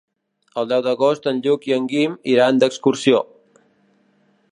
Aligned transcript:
El 0.59 0.69
deu 0.69 0.79
d'agost 0.85 1.27
en 1.31 1.41
Lluc 1.47 1.67
i 1.71 1.75
en 1.77 1.85
Guim 1.91 2.15
iran 2.33 2.63
d'excursió. 2.63 3.21